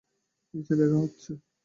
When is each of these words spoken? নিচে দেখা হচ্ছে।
নিচে 0.53 0.73
দেখা 0.75 0.97
হচ্ছে। 0.97 1.31